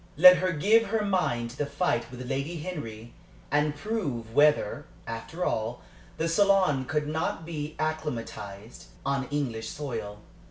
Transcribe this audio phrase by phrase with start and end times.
[0.17, 3.13] Let her give her mind to the fight with Lady Henry,
[3.51, 5.83] and prove whether, after all,
[6.17, 10.17] the salon could not be acclimatized on English soil.